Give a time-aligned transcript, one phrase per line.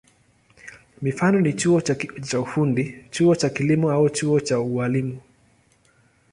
[1.01, 1.81] Mifano ni chuo
[2.21, 5.19] cha ufundi, chuo cha kilimo au chuo cha ualimu.